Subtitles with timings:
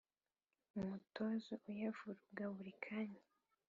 [0.79, 3.21] umutozo uyavuruga buri kanya